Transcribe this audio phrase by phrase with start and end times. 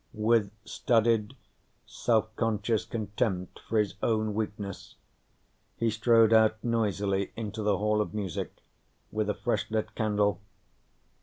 [0.15, 1.35] With studied,
[1.85, 4.95] self conscious contempt for his own weakness,
[5.77, 8.51] he strode out noisily into the Hall of Music
[9.11, 10.41] with a fresh lit candle.